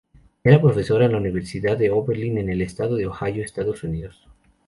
Es 0.43 0.57
profesora 0.57 1.05
en 1.05 1.11
la 1.11 1.19
universidad 1.19 1.77
de 1.77 1.91
Oberlin, 1.91 2.39
en 2.39 2.49
el 2.49 2.63
estado 2.63 2.95
de 2.95 3.05
Ohio, 3.05 3.43
Estados 3.43 3.83
Unidos. 3.83 4.25